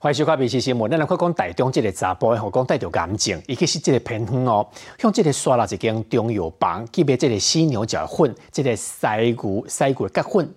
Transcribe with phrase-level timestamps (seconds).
[0.00, 0.88] 欢迎收看《美食新闻》。
[0.92, 4.64] 咱来看讲台中这个查甫，吼讲带着感情，伊其是这个偏方哦，
[4.96, 10.48] 向这个刷了一间中药房，去买这个犀牛角粉，这个西牛西骨的角粉，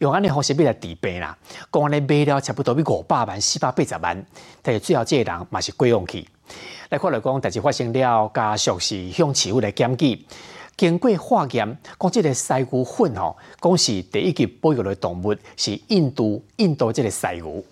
[0.00, 1.34] 用安尼方式来治病啦。
[1.72, 4.22] 讲安尼买了差不多要五百万、四百八十万，
[4.60, 6.28] 但是最后这个人嘛是归用去。
[6.90, 10.26] 来看来讲，代志发生了，家属是向市府来检举。
[10.76, 17.64] 经过化验，讲这个犀牛粉吼，讲是第一级保育类动物，是印度印度这个犀牛。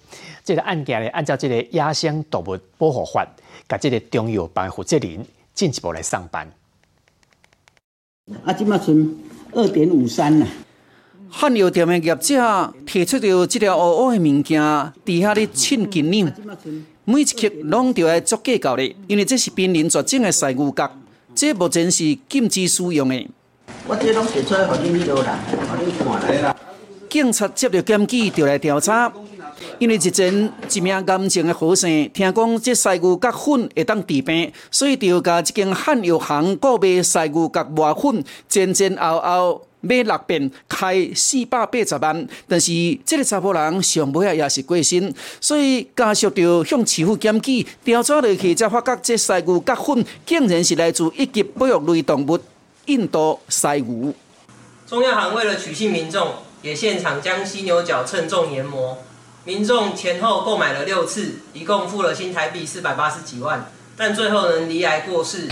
[0.49, 3.23] 这个案件呢，按照这个野生动物保护法，
[3.69, 6.51] 甲这个中药办负责人进一步来上班。
[8.47, 9.15] 啊，即嘛存
[9.52, 10.47] 二点五三啦。
[11.29, 16.33] 汉药店的业者提出着这条黑黑的物件，伫遐咧称斤两，
[17.05, 20.91] 每一克拢着要足计较咧，因为这是濒临绝种的犀牛角。
[21.35, 23.29] 这目前是禁止使用的。
[23.87, 26.57] 我这拢写出来，互你迄落啦，互你看来啦。
[27.10, 29.12] 警察接到检举，就来调查。
[29.79, 42.29] 因为日前一名癌症的好生，听讲这犀牛角粉会当治病，所以就甲这间汉药行购买犀牛角磨粉，前前后后买六遍，开四百八十万。
[42.49, 42.73] 但是
[43.05, 52.38] 这个查甫人上尾啊也是过身，所以家属就向市府检举，调查落去才发觉这犀牛角粉竟然是来自一级保育类动物
[52.87, 54.13] 印度犀牛。
[54.87, 56.29] 中药行为了取信民众，
[56.63, 58.99] 也现场将犀牛角称重研磨。
[59.49, 63.65] 民众前后购买了六次，一共付了新台币四百八十几万，
[63.96, 65.49] 但最后能离癌过世。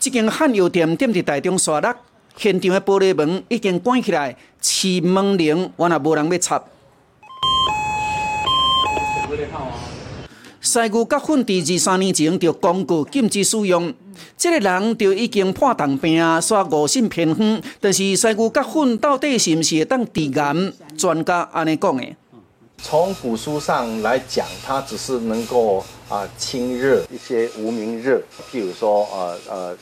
[0.00, 1.94] 这间汉药店店伫台中沙六，
[2.36, 6.60] 现场的玻璃门已经关起来，气门铃我也无人要插。
[10.60, 13.94] 西牛角粉伫二三年前就公告禁止使用，
[14.36, 17.62] 这个人就已经破重病，刷五性偏方。
[17.78, 20.72] 但是西牛角粉到底是毋是会当治癌？
[20.98, 22.04] 专家安尼讲的。
[22.82, 29.76] 从古书上来讲，它只是能够啊清热一些无名热，譬如说呃呃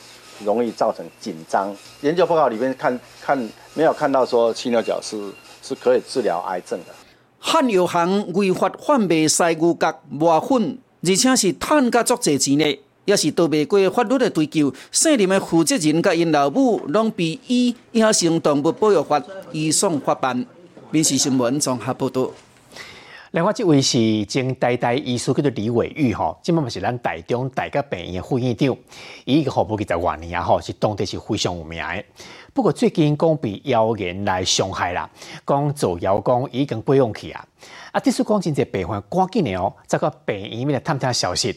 [0.45, 1.75] 容易造成紧张。
[2.01, 5.17] 研究报告里面看看没有看到说犀牛角是
[5.63, 6.93] 是可以治疗癌症的。
[7.39, 14.71] 汉药行违法贩卖犀牛角磨粉，而且是赚甲足侪钱的，也是逃避过法律的追究。
[14.91, 20.45] 姓林的负责人甲因老母拢被以野生动物保育法移送法办。
[20.91, 22.29] 民事新闻综合报道。
[23.31, 28.75] 另外，这位是经代代医师叫做李伟玉吼，即嘛嘛是咱台中大甲病院的副院长，
[29.23, 32.03] 伊个服务几十万年啊吼，是当地是非常有名的。
[32.55, 35.07] 不过最近讲被谣言来伤害啦，
[35.45, 37.45] 讲造谣讲已经不用去啊。
[37.91, 41.51] 啊，这次讲真济病患赶紧的哦，再个病院面来探听消息。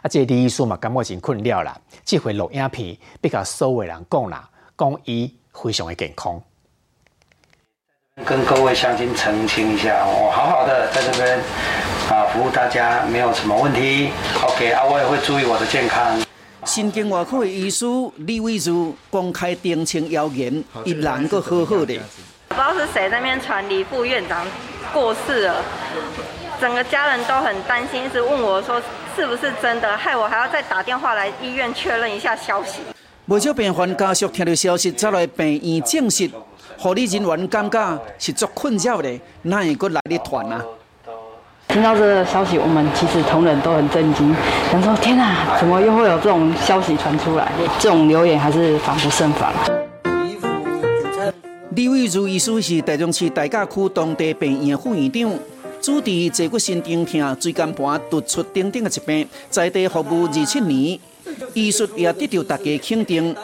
[0.00, 4.48] 啊，这李医师嘛感觉真困扰啦，这回录影片比较所有人讲啦，
[4.78, 6.42] 讲伊非常的健康。
[8.24, 11.38] 跟各位乡亲澄清一下，我好好的在这边
[12.08, 14.10] 啊服务大家，没有什么问题。
[14.42, 16.20] OK，啊，我也会注意我的健康。
[16.64, 17.86] 新京外科的医师
[18.18, 21.98] 李伟如公开澄清谣言，一人个好好的。
[22.48, 24.46] 不知道是谁那边传李副院长
[24.92, 25.64] 过世了，
[26.60, 28.80] 整个家人都很担心，一直问我说
[29.16, 32.80] 是不是真的，害我还要再打电话来医院确认一下消息。
[33.30, 36.28] 不少病患家属听到消息，才来病院证实。
[36.76, 39.08] 护理人员感觉是足困扰的，
[39.42, 40.60] 哪会阁来咧团啊？
[41.68, 44.34] 听到这个消息，我们其实同仁都很震惊，
[44.72, 47.52] 想说天啊，怎么又会有这种消息传出来？
[47.78, 49.52] 这种留言还是防不胜防。
[51.76, 55.30] 李伟如医师是台中市大甲区当地病院副院长，
[55.80, 60.98] 主治坐骨神经痛、椎间盘突出等等的疾病，在地服务二七年，
[61.54, 63.34] 医术也得到大家肯定。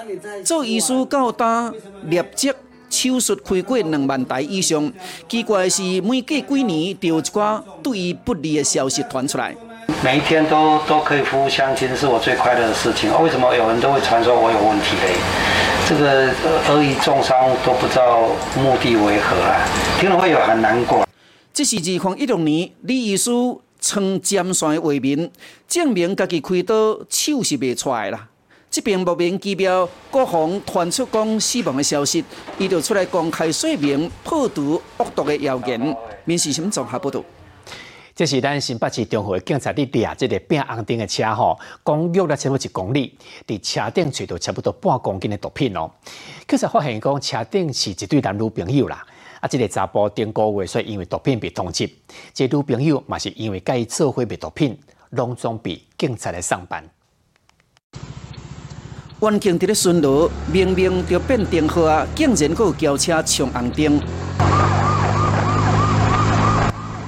[0.44, 1.72] 做医师到达
[2.04, 2.52] 立即。
[2.88, 4.90] 手术开过两万台以上，
[5.28, 9.54] 奇怪的是每隔几年就有一寡对伊不利的消息传出来。
[10.04, 13.10] 每一天都都可以服务乡亲，是我最快乐的事情。
[13.20, 15.16] 为什么有人都会传说我有问题嘞？
[15.88, 16.30] 这个
[16.72, 17.36] 恶意重伤
[17.66, 19.66] 都不知道目的为何啊？
[20.00, 21.06] 听了会有很难过。
[21.52, 23.30] 这是二零一六年李医师
[23.86, 25.30] 称尖酸为民，
[25.68, 28.28] 证明家己开刀手是卖出来啦。
[28.68, 32.24] 这边莫名其妙，国防传出讲死亡的消息，
[32.58, 35.96] 伊就出来公开说明破除恶毒的谣言。
[36.24, 37.22] 民事新综合报道。
[38.12, 43.16] 这是咱新北市中和警察伫掠这个变红灯的车吼，公约了差不多一公里，
[43.46, 45.88] 伫车顶找到差不多半公斤的毒品哦。
[46.48, 49.06] 警察发现讲车顶是一对男女朋友啦，
[49.40, 51.90] 啊，这个查甫顶个月说因为毒品被通缉，
[52.32, 54.78] 这女朋友嘛是因为介伊做伙卖毒品，
[55.10, 56.82] 拢总比警察来上班。
[59.18, 64.00] 环境伫咧巡逻，明明就变灯号啊，竟然阁有轿车冲红灯。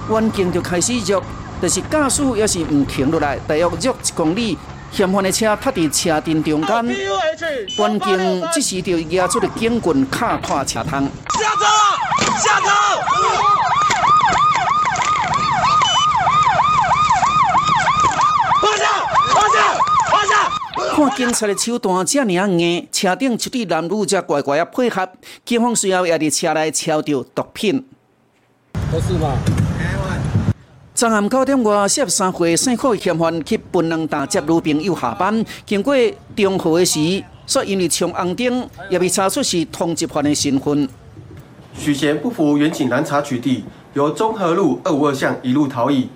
[0.08, 1.22] 环境就开始热，
[1.60, 4.56] 但是驾驶也是毋停落来，大约约一公里，
[4.90, 6.96] 嫌犯的车踏伫车阵中间，
[7.76, 11.06] 关键这时就压出了警棍，卡破车窗。
[12.38, 12.67] 下车！
[18.61, 18.85] 下下！
[19.32, 19.56] 放下！
[20.11, 20.32] 放下！
[20.94, 25.08] 看警察的手段这么硬，车顶一对男女才乖乖啊配合。
[25.44, 27.85] 警方随后也伫车内抄到毒品。
[28.91, 29.32] 不是吗？
[30.94, 35.94] 昨暗九点外，四十三岁姓柯嫌犯去槟榔档接女朋友下班，经过
[36.37, 40.88] 中和的时，说因为冲红灯，也被查出是通缉犯的身份。
[41.78, 43.62] 许贤不服远警拦查取缔，
[43.94, 46.08] 由中和路二五二巷一路逃逸，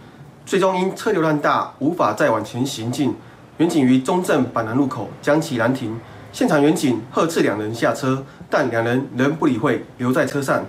[0.45, 3.15] 最终因车流量大，无法再往前行进。
[3.59, 5.97] 远警于中正板南路口将其拦停，
[6.33, 10.67] 现场远警呵斥两人下车，但两人仍不理会，留在车上。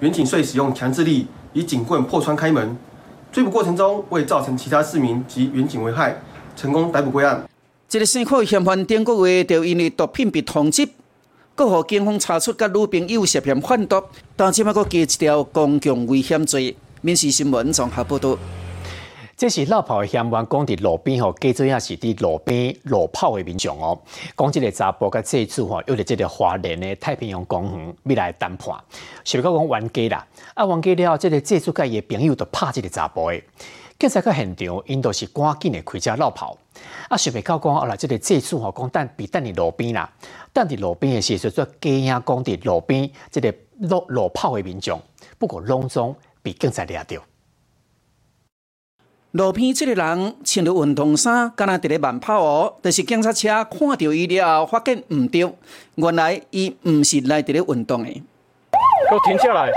[0.00, 2.76] 远警遂使用强制力，以警棍破窗开门。
[3.32, 6.20] 追捕过程中，未造成其他市民及远警危害，
[6.54, 7.42] 成功逮捕归案。
[7.88, 10.86] 这个姓柯嫌犯顶个月就因为毒品被通缉，
[11.56, 14.02] 阁互警方查出甲女朋友涉嫌贩毒，
[14.34, 16.76] 但即摆阁加一条公共危险罪。
[17.00, 18.36] 民事新闻综合报道。
[19.36, 23.96] 这是落跑的嫌犯讲伫路边吼，加做也是伫路边路跑的民众哦。
[24.36, 28.74] 讲即个查甫甲这次吼，又伫即个华联的太平洋公园要来谈判，
[29.22, 30.26] 想到讲冤家啦。
[30.54, 33.40] 啊，冤家了后，即个这次甲伊的朋友都拍即个查甫的。
[33.98, 36.56] 警察到现场，因都是赶紧的开车落跑。
[37.08, 40.10] 啊，想袂到讲啊，来即个这次吼，讲等比等伫路边啦，
[40.52, 45.00] 等伫路边的时阵，做假影讲伫路边即个路路跑的民众，
[45.38, 47.16] 不过拢总比警察抓到。
[49.30, 52.74] 路边即个人穿着运动衫，敢若伫咧慢跑哦。
[52.82, 55.52] 但是警察车看到伊了后，发现毋对，
[55.94, 58.10] 原来伊毋是来伫咧运动的。
[58.10, 59.70] 给我停下来！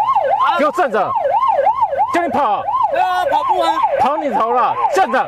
[0.58, 1.12] 给我站着！
[2.14, 2.62] 叫你跑！
[3.00, 3.74] 啊，跑步啊！
[4.00, 4.74] 跑你头了！
[4.96, 5.26] 站着！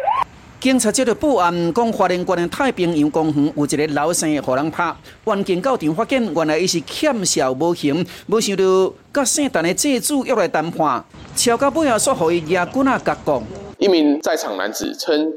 [0.60, 4.94] 警察接到报案，讲花莲县的太平洋公园有一个老生互人拍。
[5.24, 8.64] 关键到场发现，原来伊是欠小无行，无想到
[9.14, 11.02] 甲姓陈的债主约来谈判，
[11.34, 13.42] 超到尾后说互伊牙棍啊甲讲。
[13.78, 15.32] 一名在场男子称，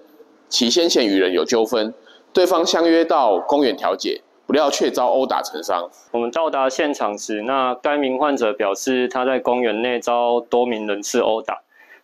[0.49, 1.95] 其先前与人有纠纷，
[2.33, 5.89] 对方相约到公园调解，不料却遭殴打成伤。
[6.11, 11.57] 我们到达现场时，那该名患者表示他在公园内遭多名人士殴打，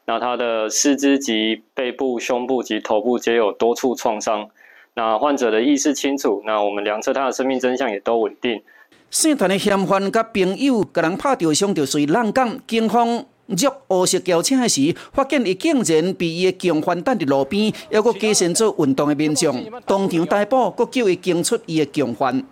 [0.09, 4.49] 那他的四肢及背部、胸部及头部皆有多处创伤。
[4.95, 8.63] 那患者的意识清楚，那我们量测他的生命真相也都稳定。
[9.11, 13.27] 姓陈的嫌犯甲朋友甲人拍照相，就随浪港警方。
[13.49, 22.43] 入乌色轿车时，发现伊竟然被伊的共犯等伫路边，还佫加身做运动的民众，当场逮捕，佫叫伊供出伊的共犯。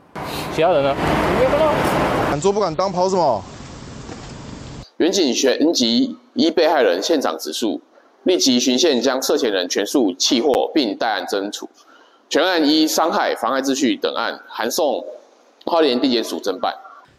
[0.55, 0.95] 其他人呢？
[2.31, 3.43] 敢做不敢当，跑什么？
[4.97, 7.81] 远警旋即依被害人现场指述，
[8.23, 11.69] 立即巡线将涉嫌人全数弃获，并带案侦处。
[12.29, 15.05] 全案依伤害、妨碍秩序等案，函送
[15.65, 16.73] 花莲地检署侦办。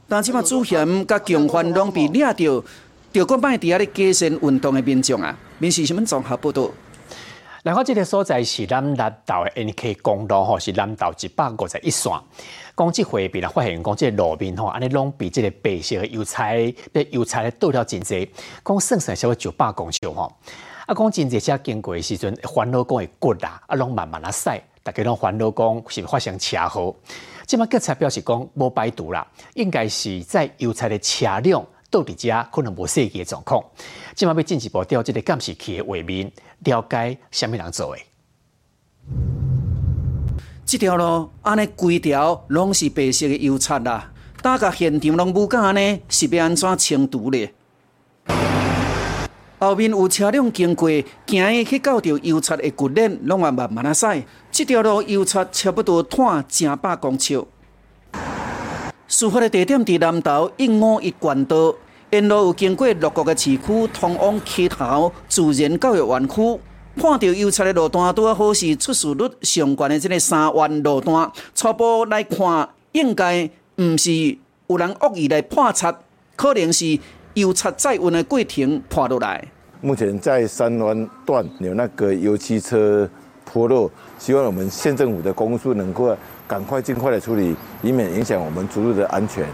[0.07, 2.63] 但即马主嫌甲共犯拢被抓到。
[3.13, 6.69] 就讲摆伫遐咧健身运动的民众啊，民事新闻综合报道。
[7.67, 12.09] 然后这个所在是南达道的 N K 公路吼，是南道一百五十一线。
[12.77, 18.31] 讲即回被人发现，讲即个路面吼，安尼拢比即个白色的油菜，被油菜咧倒了真济，
[18.63, 20.31] 讲算算稍微九百公尺吼。
[20.85, 24.49] 啊，讲真济车经过的时阵，烦恼讲会骨啦，啊，拢慢慢啊驶，
[24.81, 26.95] 大家拢烦恼讲是发生车祸。
[27.45, 31.61] 即马警察表示讲无排除啦，应该是在油菜的车辆。
[31.89, 33.63] 到底家可能无设计的状况，
[34.13, 36.31] 今晚要进一步调即个监视器的画面，
[36.65, 38.01] 了解什么人做的。
[40.65, 47.53] 这条路安尼规条拢是白色的油漆啦，大家现场拢无敢呢，是要安怎清除咧？
[49.59, 50.89] 后面有车辆经过，
[51.25, 54.05] 行去到着油漆的骨链，拢啊慢慢啊驶。
[54.51, 57.41] 这条路油漆差不多摊正百公尺。
[59.17, 61.73] 事发的地点伫南投一五一贯道，
[62.11, 66.59] 沿路有经过六国的市区，通往溪头自然教育园区。
[66.95, 71.31] 看到油漆的路段，拄好是出事率上悬的这个三弯路段。
[71.55, 75.91] 初步来看，应该毋是有人恶意来破拆，
[76.35, 76.99] 可能是
[77.33, 79.43] 油漆载运的过程破落来。
[79.81, 83.09] 目前在三湾段有那个油漆车
[83.45, 86.15] 坡落，希望我们县政府的公司能够。
[86.47, 89.45] 赶快尽快的处理，以免影响我们出入的安全。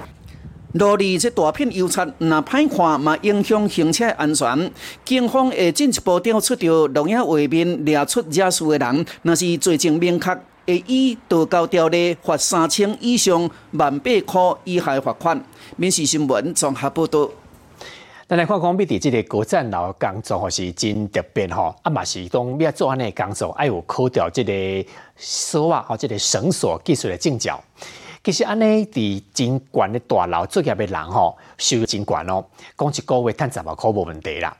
[0.73, 4.71] 路里这大片油漆，若歹看嘛影响行车安全。
[5.05, 10.33] 警方会进一步调出着录影画面，掠出惹事的人，若是罪证明确，
[10.65, 15.43] 会以道交条例罚三千以上万八块以下罚款。
[15.75, 17.29] 民事新闻综合报道。
[18.25, 27.61] 咱来看讲，美伫即个国战楼工作吼是真特别吼，啊嘛是讲要做安尼工作，爱有考掉即个锁啊，吼即个绳索技术的证照。
[28.23, 32.45] 其实安尼伫真悬的大楼作业的人吼，收入真悬哦，
[32.77, 34.55] 讲一个月趁十万箍无问题啦。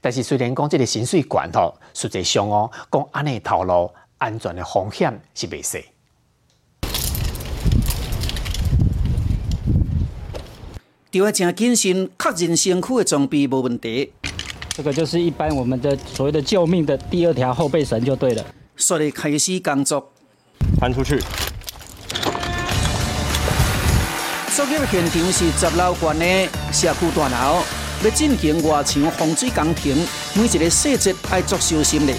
[0.00, 5.78] 但是虽然讲即个薪水悬吼，实际上哦，讲安尼头路安全的风险是未小。
[11.10, 14.12] 就要正谨慎，确认身躯的装备无问题。
[14.70, 18.44] 这个就是一般我们的所谓的救命的第二条后备绳就对了。
[18.76, 20.12] 说的开始工作，
[20.80, 21.18] 搬出去。
[24.54, 27.62] 作业的现场是十楼高的社区大楼，
[28.02, 29.96] 要进行外墙防水工程，
[30.34, 32.12] 每一个细节爱作小心的。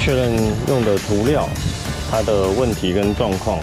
[0.00, 0.32] 确认
[0.68, 1.48] 用的涂料，
[2.10, 3.58] 它的问题跟状况。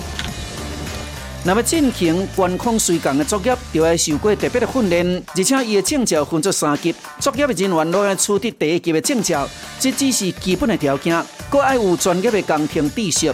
[1.43, 11.15] 那么进行观控水工的作业，就要受过特别的训练，而且伊的证照分作三级，作业的人员都要取得第一级的证照，这只是基本的条件，
[11.49, 13.33] 佫爱有专业的工程知识。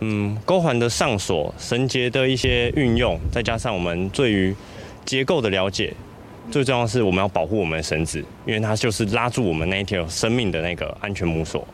[0.00, 4.54] 嗯，钩环的上锁、绳结的一些运用，再加上我们对于
[5.06, 5.94] 结构的了解，
[6.50, 11.66] 最重要的是我们要保护我们的绳子，因为它就是拉住我们那一条生命的那个安全母锁。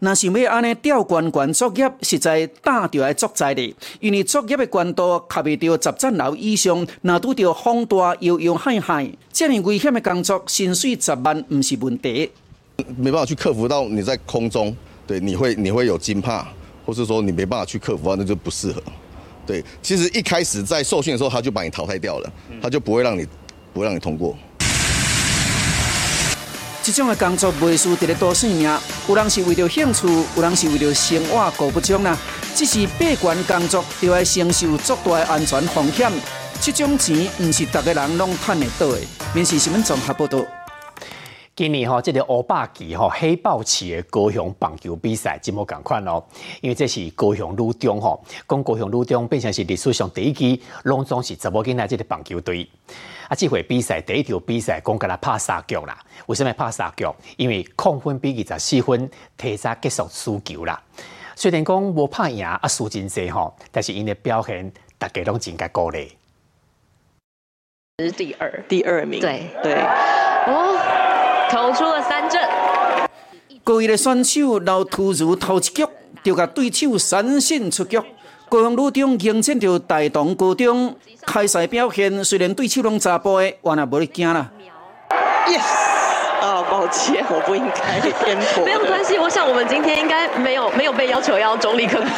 [0.00, 12.30] 那想要安尼吊悬悬作业，实在胆就要足在的，因为作业的悬度卡未到十层楼以上，那拄到风大摇摇海海，这样危险的工作，薪水十万不是问题。
[12.96, 16.46] 没办法去克服到你在空中，对，你会你会有惊怕，
[16.84, 18.82] 或是说你没办法去克服，那就不适合。
[19.46, 23.26] 对，其实一开始在受训的时候，他就把你淘汰掉了，他就不会让你
[23.72, 24.36] 不会让你通过。
[26.84, 28.70] 这种的工作未输伫咧都市命，
[29.08, 32.14] 有人是为了兴趣，有人是为了生活过不中啦。
[32.54, 36.12] 只是闭关工作，就要承受足大的安全风险。
[36.60, 38.98] 这种钱毋是逐个人拢赚得到的。
[39.32, 40.44] 面试新闻综合报道。
[41.56, 46.20] 今年吼，即个乌霸旗吼黑豹旗的高雄棒球比赛节目共款哦，
[46.60, 52.68] 因为这是高雄女中吼，讲高雄女中变成是历史上第一支拢总是查某囡仔这个棒球队。
[53.28, 55.96] 啊，这回比赛第一条比赛讲甲他拍三局啦。
[56.26, 57.06] 为什么拍三局？
[57.36, 60.82] 因为控分比二十四分，提早结束输球啦。
[61.36, 66.16] 虽然讲无拍赢啊，输真济吼，但是因的表现大家拢真加鼓励。
[68.00, 69.20] 是第二，第二名。
[69.20, 70.76] 对对，哦，
[71.54, 72.40] 投出了三振。
[73.62, 75.86] 高一的选手老突如头一局，
[76.24, 77.96] 就甲对手三胜出局。
[78.48, 80.92] 高雄女中迎战着大同高中，
[81.24, 84.50] 开赛表现虽然对手拢查甫的，我也无咧惊啦。
[85.46, 88.64] Yes，啊，抱歉，我不应该偏颇。
[88.64, 92.10] 没有关系，我想我们今天应该没有没有被要求要中立可能。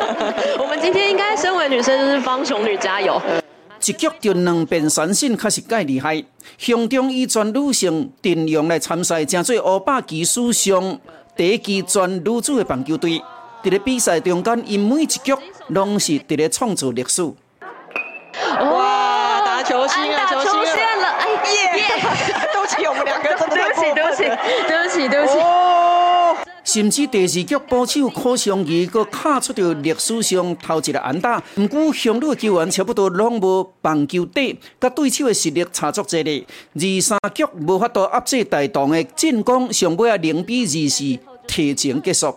[0.58, 3.20] 我们今天应该身为女生就是帮熊女加油。
[3.84, 6.22] 一局就两变三胜，确实介厉害。
[6.56, 10.98] 胸中以全女性阵容来参赛，正做五百级史上
[11.36, 13.22] 第一支全女子的棒球队。
[13.62, 15.34] 伫咧比赛中间，因每一局
[15.68, 17.22] 拢是伫咧创造历史。
[18.60, 19.40] 哇！
[19.44, 21.08] 打球星啊，球星了！
[21.18, 21.84] 哎耶！
[22.52, 24.22] 对不起，我们两个真的对不起，对不起，
[24.68, 26.07] 对不起，对不起。
[26.68, 31.42] 甚至第二局保守柯尚仪，阁卡出着历史上头一个安打。
[31.56, 36.46] 毋过，雄女球员差不多拢无棒球底，甲对手的实力差足济哩。
[36.74, 42.36] 二三局无法度压制带动的进攻，上尾啊零比二四提前结束。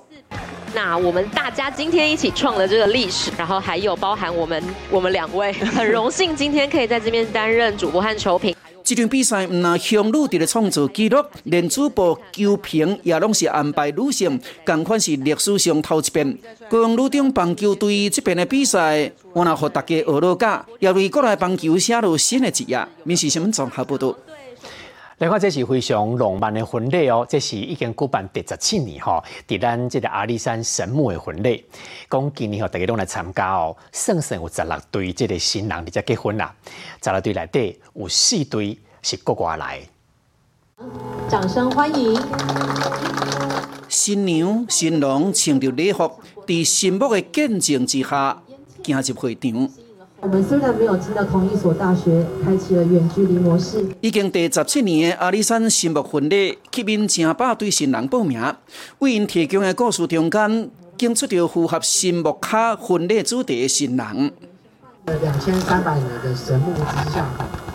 [0.73, 8.55] 那我们大家今天一起创了这个历史，然后还有包含我们我们两位，很荣幸今天可以在这边担任主播和球评。
[8.91, 16.37] 这场比赛唔那向女伫咧创造纪录，连主播球评也拢是安排女性，同款是历史上头一遍。
[16.69, 22.85] 高雄女中棒球队这边的比赛，我那和大家学了架，也为国内棒球写入新的一页。
[23.05, 24.13] 面试新闻综合报道。
[25.21, 31.63] 来看，这是非常浪漫的婚礼哦，这是已经举办第十七年吼，伫咱这个阿里山神木的婚礼。
[32.09, 36.51] 讲今年吼，大家拢来参加哦，算算有十六对这个新人伫遮结婚啦。
[37.03, 40.85] 十六对内底有四对是国外来的。
[41.29, 42.19] 掌声欢迎！
[43.87, 46.11] 新娘新郎穿着礼服，
[46.47, 48.41] 在神木的见证之下，
[48.81, 49.69] 进入会场。
[50.21, 53.83] 我们虽然没有进到同一所大学，开启了远距离模式。
[54.01, 58.39] 已经第十七年的阿里山新木婚礼，吸引成百对新人报名。
[58.99, 64.31] 为因提供的故事中间，经出着符合新木卡婚礼主题的新人。
[65.07, 67.27] 两千三百年的神木之下，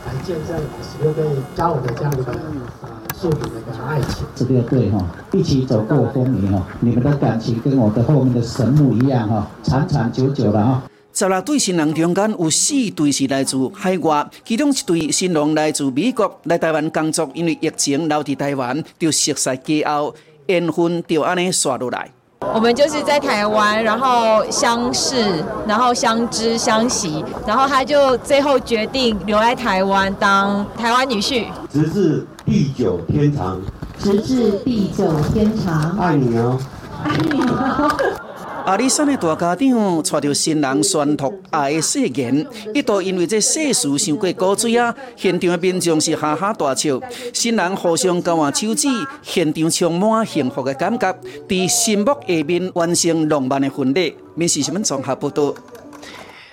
[0.07, 1.25] 来见证十六对
[1.57, 2.89] 交往的这样的呃
[3.21, 4.25] 树品的一个爱情。
[4.37, 10.83] 十六对哈，一起走过风雨哈，你们的感情跟我的后面的神木一样哈，长长久久了哈。
[11.19, 22.11] 十六对新郎中间有四对是来自海外，其中一对新郎来自美国来台湾工作，因为疫情留伫台湾，就熟悉家后，缘分就安尼刷落来。
[22.53, 33.59] 我们就是在台湾，然后相识，然后相知相惜，然后他就最后决定留在台湾当台湾女婿，直至地久天长，
[33.99, 36.61] 直至地久天长，爱你哦，
[37.03, 38.26] 爱你哦。
[38.67, 42.45] 阿里山的大家长带着新人宣读爱的誓言，
[42.75, 44.93] 一度因为这世事伤过古锥啊！
[45.15, 47.01] 现场的民众是哈哈大笑，
[47.33, 48.89] 新人互相交换手指，
[49.23, 51.13] 现场充满幸福的感觉。
[51.49, 55.55] 在新木下面完成浪漫的婚礼，面是什么综合不多？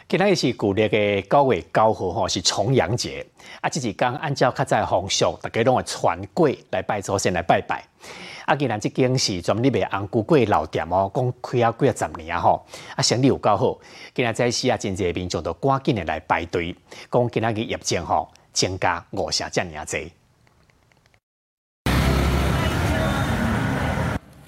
[0.07, 3.25] 今日是旧历的九月九号吼，是重阳节。
[3.59, 7.83] 啊，这一天按照较早风俗，大家拢会传过来拜祖先来拜拜。
[8.45, 13.77] 啊，既然即间是专门卖红菇粿老店哦，讲开啊几啊十年啊吼，啊生意有够好。
[14.13, 16.75] 今日在时啊，真侪民众都赶紧的来排队，
[17.11, 20.11] 讲今日个业绩吼增加五成这尔济。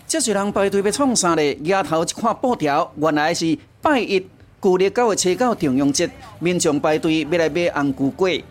[0.08, 1.42] 这侪人排队要创啥呢？
[1.42, 4.28] 额头一看布条，原来是拜一
[4.62, 6.10] 旧历九月初九重阳节，
[6.40, 8.44] 民众排队要来买红菇粿。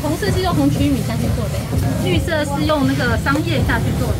[0.00, 0.97] 红色是用红曲米
[2.08, 4.14] 绿色是用那个桑叶下去做的。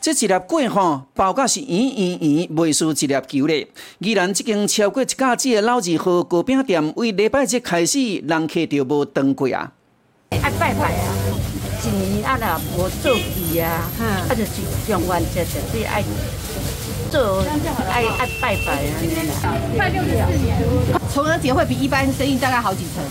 [0.00, 3.66] 这一粒粿吼，包甲是圆圆圆，袂输一粒球咧。
[3.98, 9.72] 依然，即间超过一家子的老字号糕饼店，为礼拜节开始，人客就无断过啊。
[10.30, 11.14] 爱拜拜啊，
[11.84, 14.50] 一年啊啦无做戏啊，啊就是
[14.86, 16.02] 中元节就是爱
[17.10, 17.44] 做
[17.90, 18.94] 爱爱拜拜啊。
[19.76, 20.56] 拜六十四年，
[21.12, 23.04] 重阳节会比一般生意大概好几成。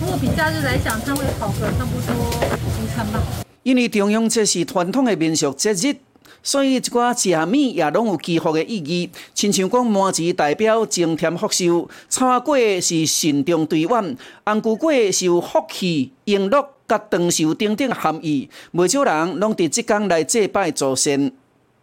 [0.00, 3.20] 如果比假日来讲，它会好个差不多五成吧。
[3.62, 5.96] 因为中央节是传统的民俗节日。
[6.42, 14.16] 所以一寡食米也拢有祈福的意义，亲像讲麻糍代表增添福寿，炒粿是慎重对碗，
[14.46, 18.48] 红菇粿是有福气、永乐、甲长寿等等含义。
[18.72, 21.30] 不少人拢伫浙江来祭拜祖先。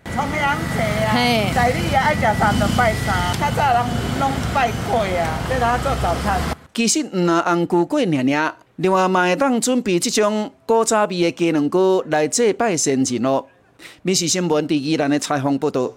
[0.05, 1.13] 重阳节啊，
[1.53, 3.85] 在你也爱食三就拜三，较早人
[4.19, 6.56] 拢拜粿啊，在哪做早餐。
[6.77, 13.47] 其实毋若红菇粿尔尔，另外嘛会当准备即种古早味的鸡卵糕来祭拜先人咯。
[14.03, 15.91] 民事新闻第二栏的采访报道，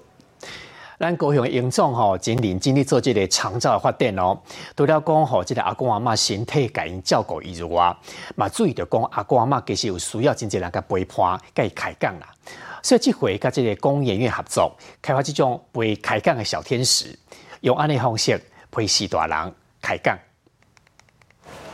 [0.98, 4.40] 咱高雄营总吼，真认真地做这个长照的发展哦。
[4.74, 7.94] 除了讲吼，这个阿公阿妈身体感因照顾以外，
[8.34, 12.26] 嘛注意到讲阿公阿妈其实有需要真侪人甲陪伴、甲伊开讲啦。
[12.82, 17.14] 所以这回甲这个公研院合作，开发这种陪开讲的小天使，
[17.60, 20.18] 用安尼方式陪四大人开讲。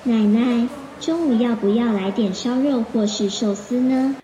[0.08, 0.68] 奶奶，
[1.00, 4.14] 中午要不要来点烧肉或是寿司呢？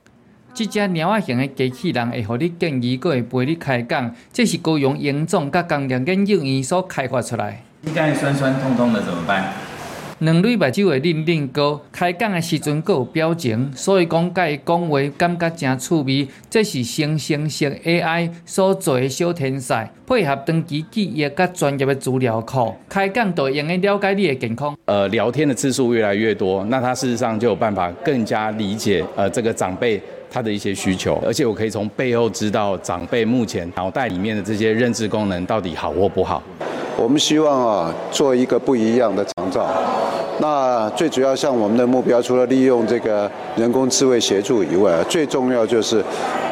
[0.55, 4.15] 这只猫啊型的机器人会和你建议，佮会陪你开讲。
[4.33, 7.65] 这是高雄营总甲工业研究院所开发出来。
[7.81, 9.53] 你刚才酸酸痛痛的怎么办？
[10.23, 16.29] 两蕊目睭会恁恁高，开讲的时阵佮有表情，所以讲甲伊讲话感觉真趣味。
[16.49, 24.77] 这是生成式 AI 所做的小天才，配合长期记忆甲专业的资料库，开讲都用来了解你的健康。
[24.85, 30.01] 呃，聊天的次数越来越多，那他事实上就有办法更加理解呃这个长辈。
[30.31, 36.43] 他的一些需求，而且我可以从背后知道长辈目前脑袋里面的这些认知功能到底好或不好。
[36.97, 39.67] 我们希望啊，做一个不一样的长照。
[40.39, 46.03] 那最主要像我们的目标，除了利用这个人工智慧协助以外，最重要就是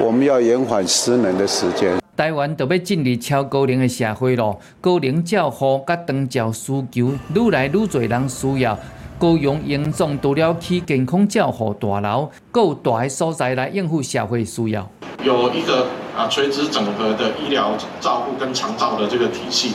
[0.00, 1.98] 我们要延缓失能的时间。
[2.16, 8.79] 台湾都要进入超高龄的社会咯，高龄照护甲长照需求愈来愈多人需要。
[9.18, 14.88] 高雄营总除了起健康照护大楼，够大的所在来应付社会需要。
[15.22, 19.74] 有一个啊垂直整合的医疗照护跟长照的这个体系，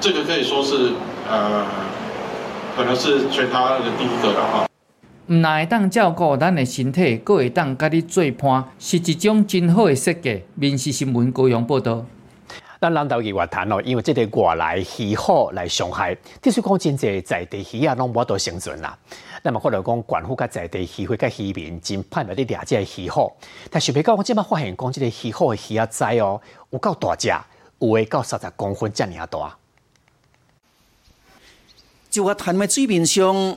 [0.00, 0.92] 这个可以说是
[1.28, 1.66] 呃，
[2.74, 4.66] 可能是全台湾的第一个了哈。
[5.26, 10.42] 唔但会当照顾咱的身体，阁会当甲你做伴，是一种真好的设计。
[10.54, 12.02] 民事新闻高雄报道。
[12.80, 18.96] 咱南投议话谈咯，因为即个外来鱼好来伤害，即使讲真济在地鱼啊，拢无多生存啦。
[19.42, 23.30] 那么或者讲，管府甲在地鱼会甲渔民真盼来啲掠只鱼好，
[23.70, 27.28] 但想袂到我即摆发现讲，即个鱼好的鱼啊仔哦，有够大只，
[27.80, 29.54] 有诶到三十公分遮尔大。
[32.10, 33.56] 就我谈的水面上，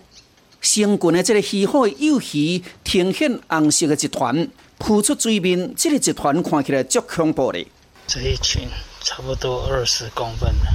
[0.62, 4.48] 成群的这个鱼好幼鱼，呈现红色的一团，
[4.80, 7.66] 浮出水面，这个一团看起来足恐怖的。
[8.06, 8.68] 这一群。
[9.06, 10.72] 差不多二十公分了。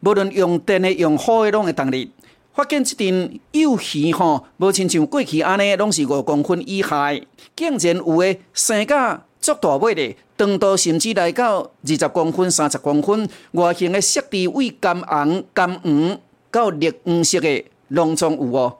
[0.00, 2.10] 无论用电的、用火的，拢会当哩。
[2.52, 7.12] 发现这阵幼鱼吼，无亲像过去安尼，拢是五公分以下，
[7.56, 16.18] 竟然有诶生甲足大尾的，长度甚至来到二十公分、三十公分，外形的色地为甘红、甘黄
[16.58, 18.78] 到绿黄色的，拢总有哦。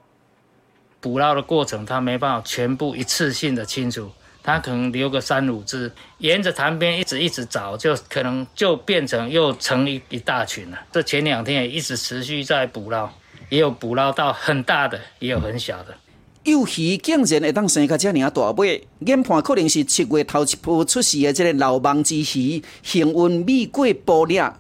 [1.01, 4.11] 捕捞的过程，它没办法全部一次性的清除，
[4.43, 10.79] 它可能留个三五只，沿着潭边一直一直找，就可能就变成又成一一大群了。
[10.91, 13.09] 这前两天也一直持续在捕捞，
[13.49, 15.97] 也有捕捞到很大的，也有很小的。
[16.43, 24.53] 幼鱼竟然会当生个这尔大尾，研判可能是七月头一波出世的这个老蟒之鱼，幸运蜜过玻璃。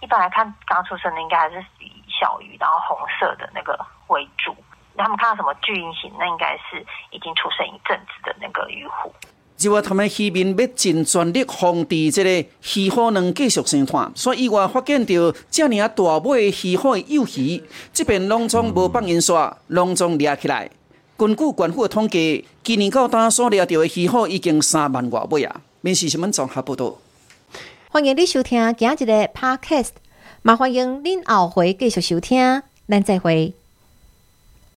[0.00, 1.77] 一般来看，刚出生的应该还是以
[2.18, 3.78] 小鱼，然后红色的那个
[4.08, 4.54] 为主。
[4.96, 9.12] 他们看到什么巨婴型，那应该是已经出生一阵子的那个鱼虎。
[9.56, 15.14] 就话他们渔民要尽全力防治这个鱼虎能继续生产，所以意外发现到
[15.50, 20.70] 这尔大尾鱼虎的幼鱼，这边拢总无放烟刷，拢总抓起来。
[21.16, 25.60] 根据官府的统计，今年到今所抓到的鱼虎已经三万多尾啊！
[25.80, 26.96] 面试新闻综合报道。
[27.90, 29.90] 欢迎你收听今日的 Podcast，
[30.42, 33.54] 麻烦迎您后回继续收听，咱再会。